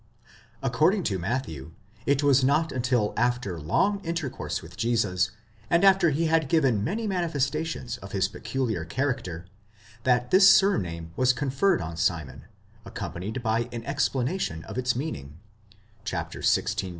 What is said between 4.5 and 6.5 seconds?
with Jesus, and after he had